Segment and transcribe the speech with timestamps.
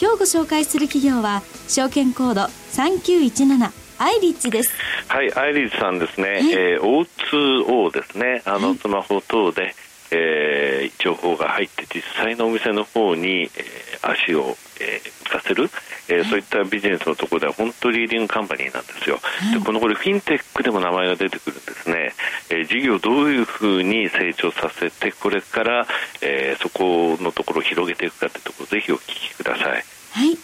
[0.00, 4.70] 今日ご紹介する企業は証券コード3917アイリッチです。
[5.08, 8.42] はいアイリッチさんですね、はい、えー、O2O ですね。
[8.44, 9.74] あの、スマホ等で、
[10.10, 15.70] えー、情報が入って実際のお店の方に、えー、足を、えー、浮かせる、
[16.08, 19.18] えー、そういったビジネスのところでは本当リーディングカンパニーなんですよ、
[19.52, 22.12] でこのこれフィンテックでも名前が出てくるんですね、
[22.50, 25.86] えー、事業をどういうふうに成長させてこれから、
[26.22, 29.84] えー、そこのところを広げていくかというところぜひお聞きください。
[30.12, 30.38] はい。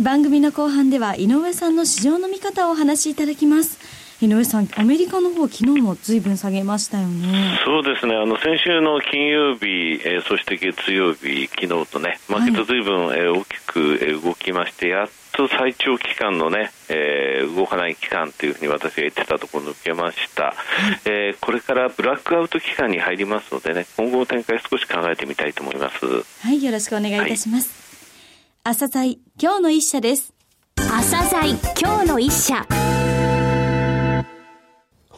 [0.00, 3.78] 番組の後半では井上さんの市場の見方をお話しいただきます
[4.22, 7.58] 井上さん、アメリカの方昨日もずいぶん下げましたよね。
[7.64, 8.14] そうですね。
[8.14, 9.66] あの先週の金曜日、
[10.04, 20.54] えー、そして月曜日、昨日とね、マーケットずいぶん、えー、大きく、えー、動きまして、やっと最長期間のね、えー、動かない期間というふうに私が言ってたところ抜けました、はい、
[21.06, 26.04] えー、これからブラックアウト期間に入りますのでね、今後の展開少し考えてみたいと思います。
[26.42, 27.70] はい、よろしくお願いいたします。
[28.64, 30.34] はい、朝鮮今日の一社です。
[30.76, 32.66] 朝鮮今日の一社。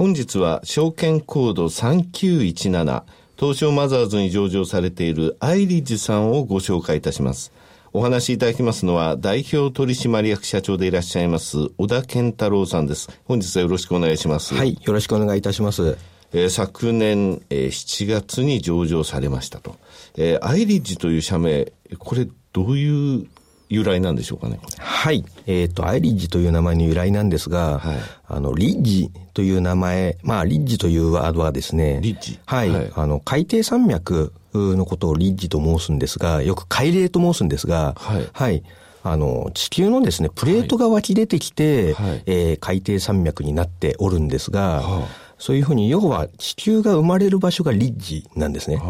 [0.02, 3.04] 本日は証券コード3917
[3.38, 7.52] 東証マザーズに上場されているアイリッジさんをご紹介いたします。
[7.92, 13.16] お話しいただきますのは代表取締役社長でいらっしゃいます小田健太郎さんです。
[13.26, 14.56] 本日はよろしくお願いします。
[14.56, 15.96] はい、よろしくお願いいたします。
[16.32, 19.76] えー、昨年、えー、7月に上場されましたと。
[20.16, 23.28] えー、アイリッジという社名、これどういう
[23.72, 24.60] 由来なんでしょうかね。
[24.78, 25.24] はい。
[25.46, 27.96] えっ、ー、と、アイリッジという名前の由来なんですが、はい、
[28.28, 32.70] あの、リッジという名前、まあ、リッジというワードはですね、リッジはい。
[32.70, 38.28] はい、あの、海底山脈のことをリッジと申すんですが、よく海嶺と申すんですが、はい。
[38.32, 38.62] はい。
[39.04, 45.08] あの、地球のですね、プレートが湧き出てきて、はい、えー、海底山脈になっておるんですが、はあ、
[45.38, 48.80] そういうふうに、要は地球が生まれる場所がリッジなんですね。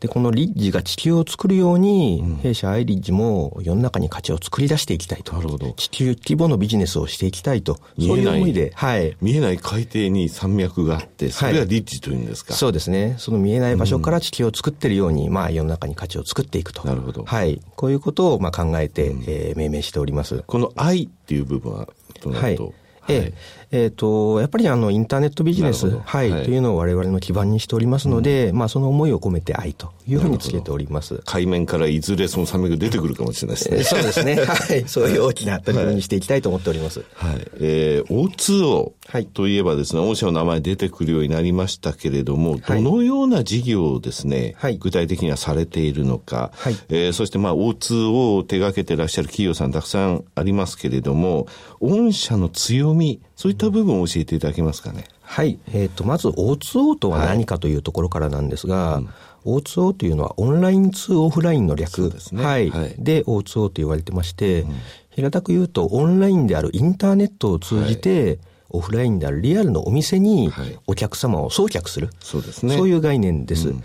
[0.00, 5.34] はあで、このリッジが地球を作るように、うん、弊社アイリッジも世の中に価値を作り出していきたいと。
[5.34, 5.72] なるほど。
[5.72, 7.74] 地球規模のビジネスをしていきたいと。
[7.98, 9.14] そういう思いで、はい。
[9.20, 13.16] 見えない海底に山脈があって、それがリッジというんですか、はい、そうですね。
[13.18, 16.82] その見えない場所から地球を作っているように、うん、まあ世の中に価値を作っていくと。
[16.88, 17.24] なるほど。
[17.24, 17.60] はい。
[17.76, 20.42] こういうことをまあ考えて、うん、えー、命名しております。
[20.46, 21.88] この愛っていう部分は
[22.22, 22.74] どうなると、はい
[23.08, 31.22] えええーと、やっぱりあのインターネットビジネス、はい、はい、というのを我々の基盤にしておりますので、うん、まあ、その思いを込めて愛というふうにつけております。
[31.24, 33.84] 海面からいずれそのサメが出てくるかもしれないですね。
[33.84, 34.34] そうですね。
[34.42, 34.84] はい。
[34.88, 37.04] そういう大きな取り組みにしていきたいと思っております。
[37.14, 37.46] はい。
[37.60, 38.92] えー、O2O
[39.32, 51.46] といえばですね、御社の名前出てくるようになりましたけれども、どのような事業をですね、はい、具体的にはされているのか、はい、えー、そしてまあ O2O を手掛けていらっしゃる企業さんたくさんありますけれども、
[51.80, 55.06] 御社の強み、そういった部分を教えていただけますかね？
[55.22, 55.58] はい。
[55.72, 59.10] えっ、ー、と、まず O2O とは何かというところからなんですが、はいうん
[59.46, 62.10] O2O というのはオンライン2オフラインの略。
[62.10, 62.44] ですね。
[62.44, 62.68] はい。
[62.68, 64.74] はい、で、O2O と言われてまして、うん、
[65.08, 70.52] 平たく言うと、オンラインであるインターネットを通じて、はい、オフラインであるリアルのお店に
[70.86, 72.08] お客様を送客する。
[72.08, 72.76] はい、そうですね。
[72.76, 73.70] そういう概念です。
[73.70, 73.82] うん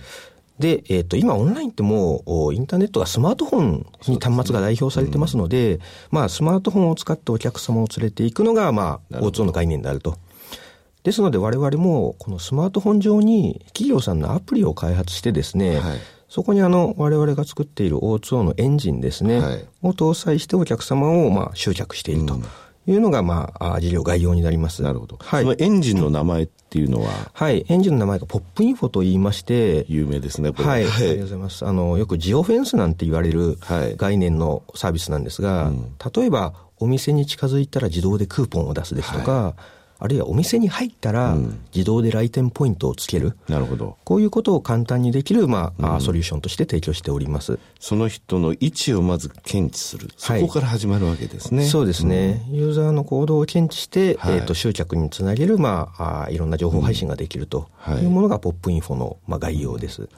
[0.60, 5.80] で、えっ、ー、と、今オンラインってもう、インターネットがスマートフォンに端末が代表されてますので、でねうん、
[6.12, 10.18] まあ、スマートフォンを使ってお客様を連れていくのが、まあ、O2O の概念であると。
[11.04, 15.98] ですので、我々も、このスマートフォン上に企業さんのアプリを開発してですね、はい、
[16.30, 22.36] そこにあの、我々が作っている O2O のエンジンですね、はい、を搭載してお客様を、まあ、集客していると。
[22.36, 22.46] うん
[22.88, 24.84] いうのが、まあ、事業概要になります。
[24.84, 25.18] なるほど。
[25.20, 25.44] はい。
[25.44, 27.32] そのエンジンの名前っていうのは？
[27.34, 27.66] はい。
[27.68, 30.66] エンジンの名前がポップインフォと言いまして、有名ですね、これ。
[30.66, 30.84] はい。
[30.84, 31.66] ありがとうございます。
[31.66, 33.58] あの、よくジオフェンスなんて言われる
[33.98, 39.54] 概念のサービスなんですが、はいうん、例えば、お店に近づいたら自動でクーポンを出すですとか、はい
[39.98, 41.38] あるいはお店に入ったら、
[41.74, 43.38] 自動で来店ポイントをつける。
[43.48, 43.98] なるほど。
[44.04, 47.60] こういうことを簡単にできる、まあ、うん、ソリューションとして提供しております。
[47.80, 50.10] その人の位置をまず検知する。
[50.18, 51.60] そこから始まるわけですね。
[51.62, 57.70] はい、そうですね、うん、ユーザーの行動を検知して、はい、えっ、ー、と、集客につなげる、まあ、あいろんな情報配信ができると
[58.02, 60.10] いうものが、ポップインフォの、まあ、概要です。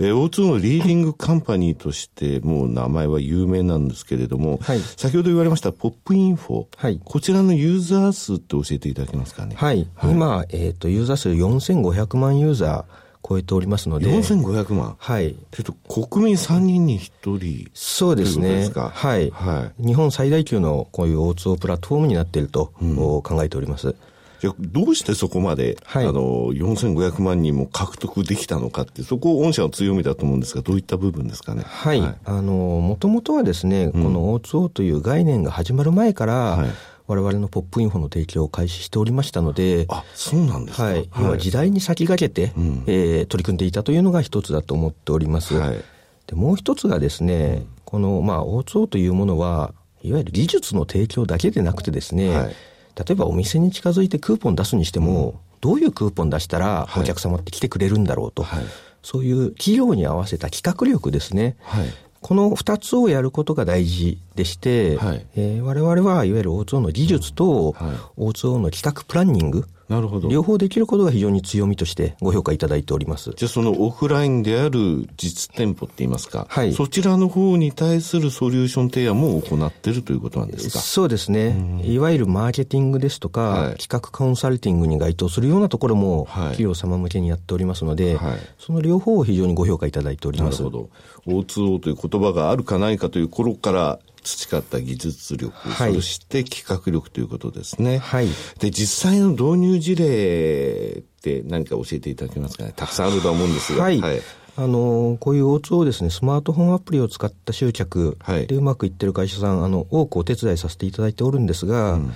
[0.00, 6.66] えー、O2 のリーディングカンパニーとして、もう名前は有名なんですけれども、はい、先ほど言われましたポップインフォ。
[6.76, 7.00] はい。
[7.04, 9.54] こちらのユーザー数って教えていただけますかね。
[9.56, 14.06] はい今、えっ、ー、と、ユーザー数4500万ユーザー、超えておりますので。
[14.06, 15.36] 4500万はい。
[15.58, 18.70] えっと、国民3人に1人そうですね。
[18.74, 19.30] はい。
[19.30, 19.86] はい。
[19.86, 23.96] 日本最大級のこういう O2O プラットフォームになっていると、うん、考えております。
[24.38, 31.62] じゃどうしてそこまで、はい、あの、4500万人も獲得できたのかって、そこ、御社の強みだと思うんですが、どういった部分ですかね？
[31.66, 32.00] はい。
[32.00, 36.70] はい、あの、もともとはですね、この O2O という概念が始まる前から、はい
[37.06, 40.84] 我々のポップインフォの提供を開始しておりましたので、あ、そうなんですか。
[40.84, 41.08] はい。
[41.10, 45.54] はい、時代に先駆けて、うん、えー、取り組んでいたというのが一つだと思っております。
[45.54, 45.84] はい、
[46.26, 49.72] でもう一つがですね、うん、この、まあ、O2O というものは、
[50.02, 52.56] いわゆる技術の提供だけでなくてですね、はい。
[52.96, 58.64] 例えばお店に近づいてクーポン出すにしても、うん、どういうクーポン出したらお客様って来てくれるんだろうと、はい、
[59.02, 61.56] そういう企業に合わせた企画力ですね。
[61.62, 61.86] はい、
[62.20, 67.74] この二つをやることが大事でして、はい、えー、我々はいわゆる O2O の技術と、
[68.16, 70.28] O2O の企画プランニング、なるほど。
[70.28, 73.32] 両方できることが非常に強みとしてご評価いただいております。
[73.36, 76.72] じゃあそのオフラインである実店舗って言いますか、はい。
[76.72, 80.80] そちらの方に対するソリューション提案も行っているということなんですか？
[80.80, 81.82] そうですね。
[81.84, 90.64] いわゆるマーケティングですとか、はい、企画コンサルティングに該当するようなところも、企業様向けにやっておりますので、はい、その両方を非常にご評価いただいております。
[90.64, 90.90] なるほど。
[91.26, 97.98] O2O という言葉があるかないかという頃から培った技術力、はい、そして企画力ということですね。
[97.98, 98.28] はい。
[98.58, 102.72] で、実際の導入事例って何か教えていただけますかね？
[102.74, 103.84] たくさんあると思うんですが。
[103.84, 104.00] はい。
[104.00, 104.20] はい、
[104.56, 108.18] あの、こういう O2 をですね、スマートフォンアプリを使った集客
[108.48, 112.12] でうまくいってる会社さん、あの、多くお手伝いさせていただいておるんですが、うん、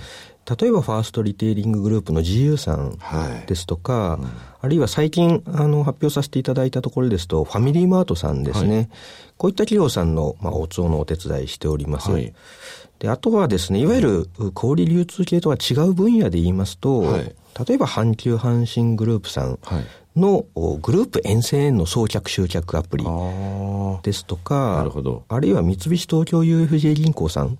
[0.49, 2.97] 例えばファーストリテイリンググループの GU さん
[3.45, 4.29] ですとか、はいうん、
[4.61, 8.75] あるいは最近あの発表させていただいたところですと、ファミリーマートさんですね。
[8.75, 8.89] はい、
[9.37, 12.11] こういった企業さんの、まあ、おつおのお手伝いしております。
[12.11, 12.33] はい、
[12.99, 17.35] で、あとはですね、いわゆる小売流通系とは違う分野で言いますと、はい、
[17.67, 19.59] 例えば阪急阪神グループさん
[20.15, 23.05] のグループ沿線への送客集客アプリ
[24.03, 24.81] ですとか、
[25.27, 27.57] あるいは三菱東京 UFJ 銀行さん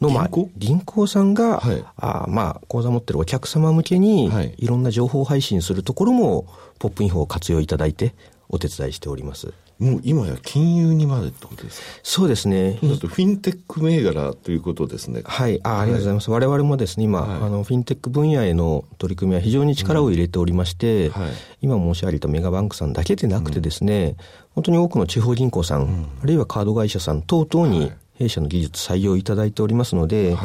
[0.00, 1.06] の、まあ、銀行？
[1.06, 4.66] さんが、はい、あまあ、口座持ってるお客様向けに、い。
[4.66, 6.46] ろんな情報配信するところも、
[6.78, 8.14] ポップインフォを活用いただいて、
[8.48, 9.52] お手伝いしております。
[9.78, 11.86] もう今や金融にまでってことですか？
[12.02, 12.80] そうですね。
[12.82, 15.22] だとフィンテック銘柄ということですね。
[15.24, 15.60] はい。
[15.62, 16.30] あありがとうございます。
[16.30, 21.12] はい、我々もですね、今、はい、あの、フィンテック分野への取り組みは非常に力を入れておりまして、うん。
[21.12, 21.30] はい、
[21.60, 24.16] 今申し上げたメガバンクさんだけでなくてですね、うん、
[24.56, 30.38] 本当に多くの地方銀行さん、うん、あるいはカード会社さん等々に弊社の技術採用いただいておりますので、こ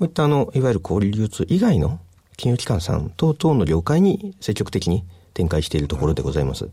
[0.00, 1.98] ういったあの、いわゆる小売流通以外の
[2.36, 6.68] 金融機関さん等々の業界に積極的に展開しているところでございます。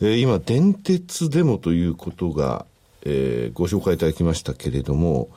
[0.00, 2.66] えー、今、電鉄でもということが、
[3.04, 5.28] えー、ご紹介いただきましたけれども、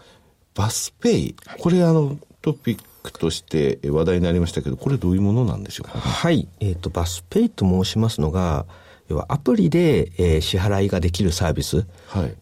[0.54, 6.48] バスペイ、これあの、トピックとして話題になりましたけど、これどういうものなんでしょうか、ね、はい。
[6.60, 8.66] えっ、ー、と、バスペイと申しますのが、
[9.12, 11.86] 要はアプリで、えー、支払いができるサービス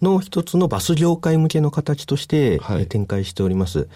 [0.02, 3.90] の一つのバス業界向けの形として、はい、展開しております。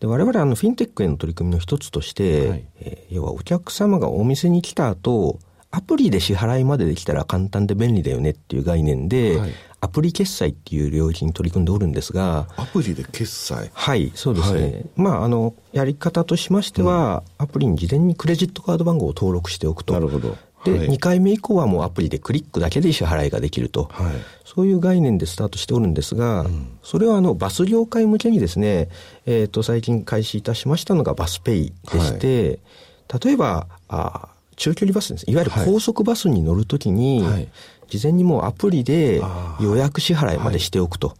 [0.00, 5.38] で我々あのフィンテックへの取り組みの一つとして、はい、えー、要はお客様がお店に来た後、
[5.70, 12.48] アプリで支払いまでできたら簡単で便利だよねっていう概念で、はい、アプリ決済っていう領域に取り組んでおるんですが。
[12.56, 14.60] アプリで決済はい、そうですね。
[14.60, 19.92] はい、まあ、あの、やり方としましては、うん、アプリに事前にクレジットカード番号を登録しておくと。
[19.92, 20.36] なるほど。
[20.72, 24.14] で、はい、2回目以降はもうアプリでクリックだけで支払いができると、はい、
[24.44, 28.88] そういう概念でスタートしておるんですが、うん、それはあのバス業界向けにですね、
[29.26, 32.60] えっ、ー、と、最近開始いたしましたのがバスペイでして、
[33.08, 35.30] はい、例えば、あ中距離バスです。
[35.30, 37.48] いわゆる高速バスに乗るときに、はい、
[37.88, 39.22] 事前にもうアプリで
[39.60, 41.08] 予約支払いまでしておくと。
[41.08, 41.14] は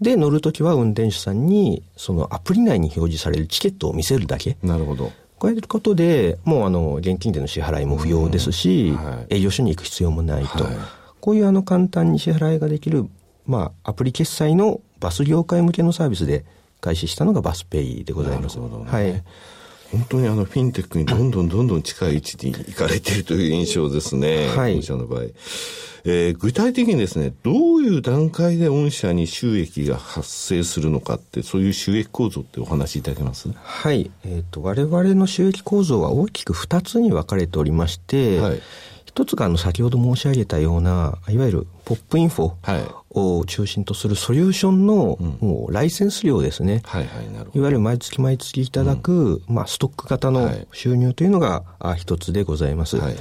[0.00, 4.56] い、で、乗るときは運転手さんに、そのアプリ内に表示されるチケットを見せるだけ。
[4.62, 5.12] なるほど。
[5.42, 10.64] こうやることで、もうあの、現金での支払いも不要ですし、はい、営業所に行く必要もないと。
[11.20, 13.08] こういうあの、簡単に支払いができる、
[13.44, 16.44] まあ、アプリ決済のバス業界向けのサービスで
[16.80, 18.60] 開始したのがバスペイでございます。
[18.60, 19.24] ね、はい。
[19.92, 24.48] 本当にあのフィンテックにどんどんどんどん近い位置に行かれているという印象ですね。
[24.48, 24.76] はい。
[24.76, 25.24] 御社の場合。
[26.04, 33.52] えー、具体的にですね、どういう段階で御社に収益が発生するのかって、そういう収益構造ってお話しいただけます？
[33.52, 34.10] はい。
[34.24, 38.62] えっ、ー、と、我々の収益構造は大きく2つに分かれておりまして、はい。
[39.04, 42.54] 一つがあの先ほど申し上げたような、いわゆるポップインフォ
[43.14, 46.82] を中心とするソリューションの、もうライセンス料ですね。
[46.84, 47.58] はいはい、なるほど。
[47.58, 51.64] いわゆる毎月毎月いただく、まあストック型の収入というのが
[51.96, 52.96] 一つでございます。
[52.96, 53.16] はい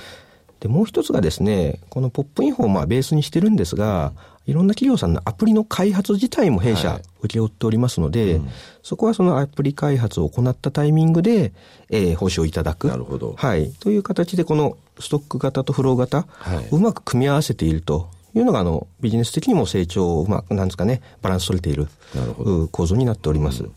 [0.62, 4.14] で、もう一つがですね、このポップインフォをまあベースにしてるんですが、
[4.46, 8.50] いろんな企業さんのアプリの開発自体も弊社請け負っておりますので、はいうん、
[8.84, 11.52] そこはそのアプリ開発を行ったタイミングで、
[11.90, 12.88] えー、報酬をいただく。
[12.88, 13.34] なるほど。
[13.38, 13.72] はい。
[13.72, 16.28] という形で、このストック型とフロー型
[16.72, 21.88] をうまく組み合わせているというのが、あの、ビジネス的にも成長をうまく、なんですかね、バランス取れている
[22.72, 23.64] 構造になっております。
[23.64, 23.74] うん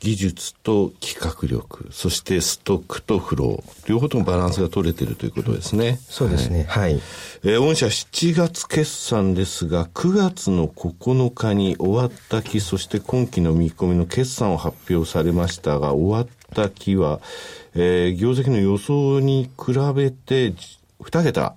[0.00, 5.98] 技術と企画力、そしてストックとフロー、両方ともバランスが取れているということですね。
[6.08, 6.64] そうですね。
[6.68, 6.92] はい。
[6.92, 7.02] はい、
[7.44, 17.20] えー、御社7月決算ですが、9月の9日に終わった期、そして今期の見込みの決算を発表されましたが、終わった期は、
[17.74, 20.54] えー、業績の予想に比べて
[21.00, 21.54] 2桁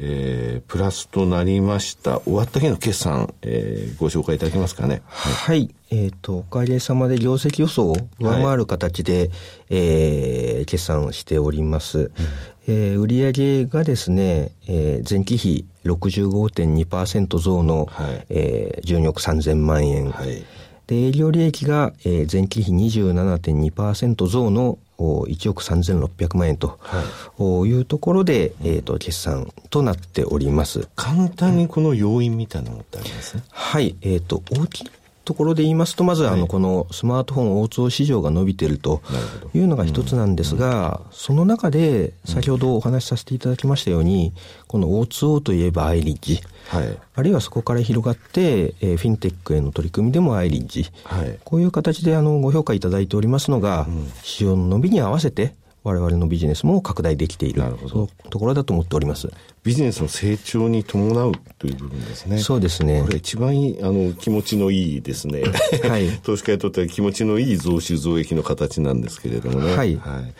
[0.00, 2.20] えー、プラスとなりました。
[2.20, 5.02] 終わった日の決算、えー、ご紹介いただけますかね？
[5.06, 5.32] はい。
[5.32, 9.30] はい、えっ、ー、と、おかげさまで業績予想を上回る形で、はい、
[9.70, 11.98] えー、決算をしております。
[11.98, 12.10] うん、
[12.68, 20.10] えー、売上がですね、えー、前期比65.2%増の、はい、えー、12億3000万円。
[20.10, 20.44] はい、
[20.86, 26.78] で、営業利益が、えー、前期比27.2%増の1億3600万円と
[27.66, 30.88] いうところで、はい、えっ、ー、と、決算となっております。
[30.96, 33.36] 簡単にこの要因みたいなのってあります？
[33.36, 33.44] ね。
[33.50, 33.96] はい。
[34.02, 34.90] えっ、ー、と、大きい
[35.24, 39.02] ところで言いますと、まず、あの、このスマートフォン O2 市場が伸びていると
[39.54, 44.32] いうのが一つなんですが、その中で、先ほどお話しさせていただきましたように、
[44.66, 57.62] この O2O といえばアイリッジ、はい、あるいはそこから広がって、えー、フィンテックへの取り組みでもアイリッジ、はい、こういう形であのご評価いただいておりますのが、うん、市場の伸びに合わせて、我々のビジネスも拡大できている。
[57.88, 59.30] そのところだと思っております。
[59.64, 62.38] ビジネスの成長に伴うという部分ですね。
[62.38, 63.02] そうですね。
[63.02, 65.42] これ一番いいあの気持ちのいいですね、
[65.88, 70.34] はい、 投資家にとっては気持ちのいい増収増益の形なんですけれどもね、はい、はい、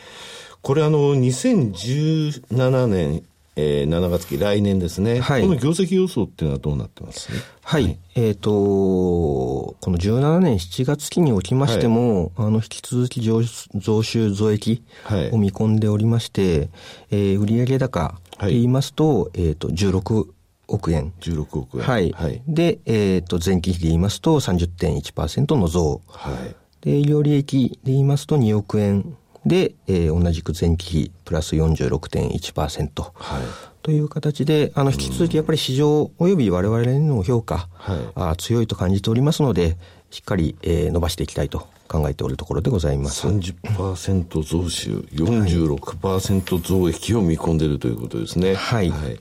[0.61, 3.23] これあの2017年
[3.61, 7.33] えー、7月期、来年ですね、はい、この業績予想っていうのはどうなってます、
[7.65, 13.43] はい、はい、えっ、ー、と、この17年7月期におきましても、はい、あの、引き続き増
[13.75, 14.85] 増収増益
[15.33, 16.69] を見込んでおりまして、はい、
[17.11, 20.29] えー、売上高と言いますと、えっ、ー、と、16
[20.69, 21.13] 億円。
[21.19, 21.85] 16億円。
[21.85, 22.13] はい。
[22.13, 26.01] はい、で、えっ、ー、と、前期比で言いますと30.1%の増。
[26.07, 26.55] はい。
[26.83, 29.17] で、営業利益で言いますと2億円
[29.49, 33.03] で、えー、同じく前期比プラス46.1%。
[33.15, 33.43] はい。
[33.83, 39.79] という形で、あの、引き続きやっぱり市場及び我々への評価、はい、あ強いと感じておりますので、
[40.11, 43.27] しっかり、えー、伸ばしていきたいと考えておるところでございます。
[43.27, 48.55] 30%増収、46%増益を見込んでいるということですね。
[48.55, 48.91] はい。
[48.91, 49.19] はい、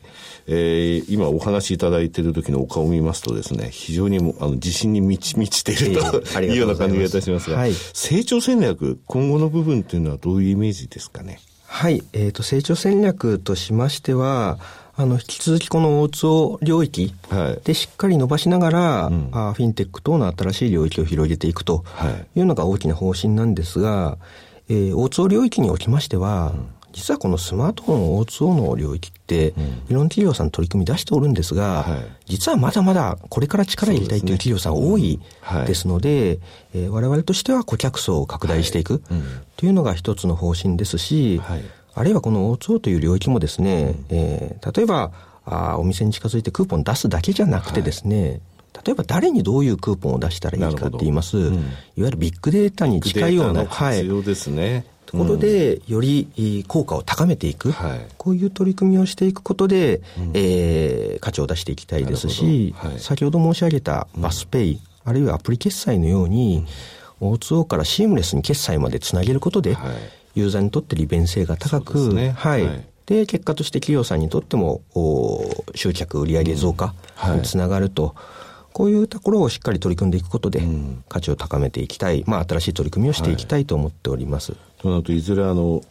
[0.47, 11.39] えー、今お話しいただいている時のお顔を見ますとですね、非常にもあの自信に満ち満ちていると、えー、いうような感じがいたしますが、はい、成長戦略、今後の部分っていうのはどういうイメージですかね？
[11.67, 14.57] はい、えっ、ー、と、成長戦略としましては、
[14.99, 17.13] あの、引き続きこの大津を領域
[17.63, 21.85] でしっかり伸ばしながら、はい、あフィンテック等の新しい領域を広げていくと
[22.35, 22.41] い。
[22.41, 24.17] うのが大きな方針なんですが、
[24.69, 26.67] えー、大津領域におきましては、うん。
[26.93, 35.19] 実はこのスマートフォン O2O の領域って、うん、いろんな企業さん取り組み出しておるんですが、はい、実はまだまだこれから力入れたいという企業さん多い
[35.67, 36.39] ですので、
[36.73, 39.03] えー、我々としては顧客層を拡大していく
[39.57, 41.63] というのが一つの方針ですし、はい、
[41.97, 45.11] あるいはこの O2O という領域もですね、うん、えー、例えば
[45.45, 48.41] あお店に近づいてクーポン出すだけじゃなくてですね、
[48.73, 48.85] はい。
[48.85, 51.63] 例えば誰にどういうクーポンを出したらいいかって言います、うん、いわ
[51.95, 54.85] ゆるビッグデータに近いような、はい、ですね。
[55.07, 66.65] ところで、より効果を高めていく、はい、こういう取り組みをしていくことで、うん、えー、価値を出していきたいですし、はい、先ほど申し上げたバスペイ、うん、あるいはアプリ決済のように、
[67.21, 69.95] うん、O2O からシームレスに決済までつなげることで、はい、
[70.37, 76.93] ユーザーにとって利便性が高く、ね、はい、で、結果として企業さんにとっても、お集客、売上増加
[77.35, 78.15] につながると。
[78.73, 80.61] こういうところをしっかり取り組んでいくことで、
[81.09, 84.51] 価値を高めていきたい、まあ、新しい取り組みをしていきたいと思っております。
[84.51, 85.81] はい、となると、いずれあの、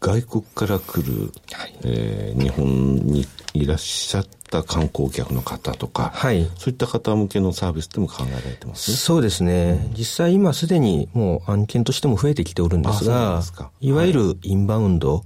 [0.00, 13.42] 外国から来る、はい、えー、日本にいらっしゃった観光客の方とか、はい、そういった方向けのサービスでも考えられてます、そうですね、うん、実際今すでにもう案件としても増えてきておるんですが、
[13.80, 15.24] いわゆるインバウンドと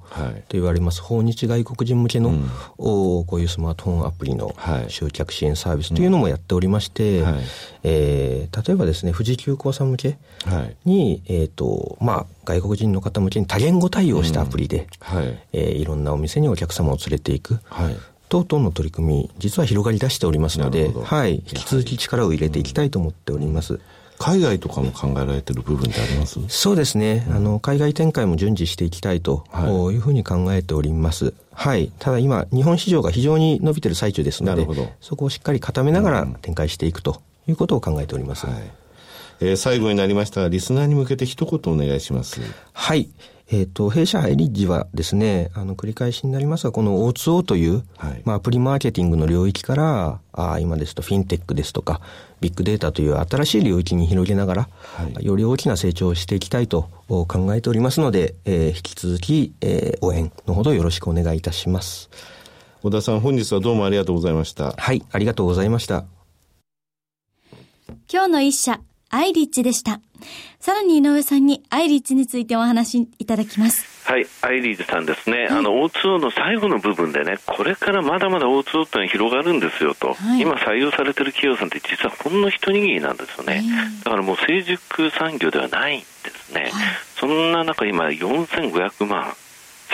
[0.50, 4.54] 言われます、訪日外国人向けの、うん、こういうスマートフォンアプリの
[4.88, 7.34] 集客支援サービスというのもやっておりまして、はい、
[7.82, 10.18] えー、例えばですね、富士急行さん向け
[10.84, 15.38] に、はい、えっ、ー、と、まあ、外国人の方向けに多言語対応したアプリで、うん、はい。
[15.52, 17.96] えー、いろんなお店にお客様を連れていく、はい、
[18.34, 23.78] 等々の取り組み、実は広がり出しておりますので、はい、引き続き力を入れていきたいと思っております。
[24.18, 26.40] 海外とかも考えられてる部分ってあります？
[26.48, 29.44] そうですね、うん、あの海外展開も順次していきたいと
[29.92, 31.32] いうふうに考えております。
[31.52, 31.92] はい。
[32.00, 34.66] ただ今、日本市場が非常に伸びてる最中ですので、
[35.00, 38.46] そこをしっかり固めながら展開していくということを考えております。
[38.46, 38.56] はい
[39.40, 42.40] えー、最後になりましたが、リスナーに向けて一言お願いします。
[42.72, 43.08] はい。
[43.50, 52.00] えっ、ー、と、弊社ハイリッジはですね、あの、繰り返しになりますが、この O2O という、はい、まあ、アプリマーケティングの領域から、あ今ですとフィンテックですとか、
[52.40, 62.10] ビッグデータという新しい領域に広げながら、はい、より大きな成長をしていきたいと考えておりますので、えー、引き続き、えー、応援のほどよろしくお願いいたします。
[62.82, 64.72] 小田さん、本日はどうもありがとうございました。
[64.72, 66.04] はい、ありがとうございました。
[68.12, 68.80] 今日の一社、
[69.14, 70.00] アイリッチでした。
[70.58, 74.10] さらに井上さんにアイリッチについてお話しいただきます。
[74.10, 83.62] はい、アイリッチさんですね、はい、あの O2O の最後の部分でね、これからまだまだ O2O ってのは広がるんですよと、はい、今採用されてる企業さんって実はほんの一握りなんですよね、
[84.02, 86.72] だからもう成熟産業ではないんですね、はい、
[87.16, 89.32] そんな中今4500万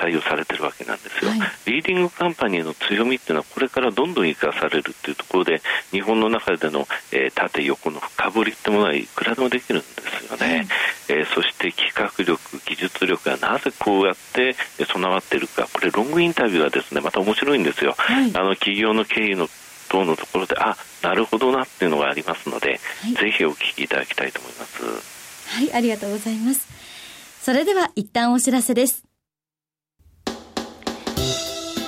[0.01, 10.67] 採用されてるわけなんですよ、はい、リーディングカンパニーの強みっていうのはこれからどんどん生かされるっていうところで日本の中での、えー、縦横の深掘りってものはいくらでもできるんですよね、はい、
[11.09, 15.69] えー、そして企画力技術力がなぜこうやって備わっているか。
[15.73, 19.49] これロングインタビューはですねまた面白いんですよ、はい、あの企業の経緯の
[19.89, 22.79] 等のところであなるほどなっていうのがありますので、
[23.19, 24.85] ぜひお聞きいただきたいと思います。
[25.49, 26.69] はいありがとうございます。
[27.43, 29.10] それでは一旦お知らせです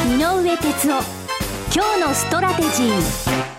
[0.00, 1.02] 井上哲夫
[1.74, 3.50] 今日のストラテジー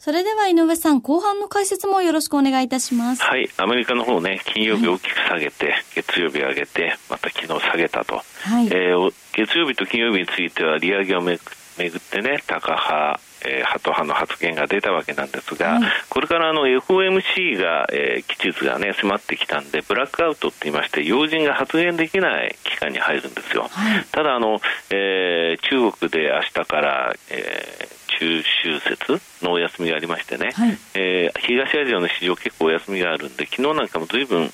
[0.00, 3.22] それでは井上さん、後半の解説もよろしくお願いいたします。
[3.22, 8.16] はい、アメリカの方ね、金曜日大きく下げて、はい、月曜日上げて、また昨日下げたと。
[8.16, 34.50] はい、えー、月曜日と金曜日については利上げをめぐってね、高派、えー、ハト派の発言が出たわけなんですが、はい、これからあの FOMC が、えー、期日がね迫ってきたんでブラックアウトって言いまして要人が発言できない期間に入るんですよ、はい、ただあの、えー、中国で明日から、えー中秋節のお休みがありましてね、はい、えー、東アジアの市場結構お休みがあるんで昨日なんかもずいぶん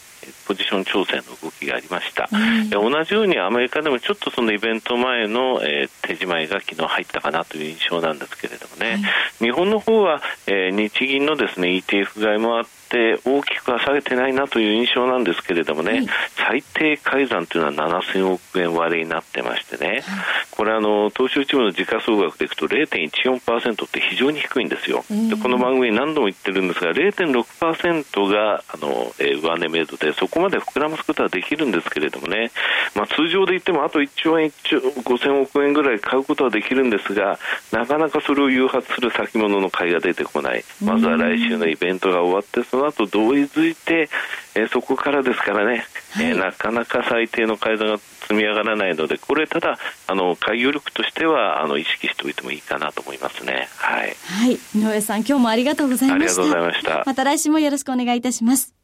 [0.47, 9.01] ポジション調整の動きがありました、うん、同じようにアメリカでもちょっとそのイベント前の、えー、手仕舞いが昨日入ったかなという印象なんですけれどもね、はい、
[9.45, 20.03] 日本の方は、えー、日銀のですね ETF 買いもあってって大きくは下げてないなという印象なんですけれどもね、はい、最低改ざんというのは7000億円割れになってましてね、はい、
[20.51, 32.51] これあの東証一部の時価総額でいくと0.14%って非常に低いんですよ、でこの番組何度も言ってるんですが0.6%があの、えー、上値メイドでそこまで膨らますことはできるんですけれどもね、
[32.94, 37.38] まあ、通常で言ってもあと1兆円1兆5000億円ぐらい買うことはできるんですが
[37.72, 40.64] なかなかそれを誘発する先物の買いが出てこない。
[40.83, 44.09] まずは来週のイベントが終わってその後同意づいて、
[44.55, 53.69] えー、そこからですからね、はい、えー、なかなか最低の改ざんが積み上がらないのでこれただあの開業力としてはあの意識しておいてもいいかなと思いますね。
[53.77, 56.19] はい、はい、井上さん今日もありがとうございました。
[56.19, 57.03] ありがとうございました。
[57.07, 58.75] また来週もよろしくお願いいたします。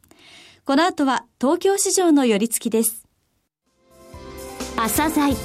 [0.65, 3.05] この後は東京市場の寄り付きです。
[4.75, 5.35] 朝鮮。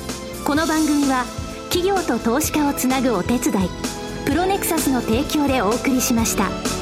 [0.47, 1.25] この番組は
[1.71, 3.69] 企業と投資家をつなぐお手伝い
[4.27, 6.80] プロネクサスの提供でお送りしました。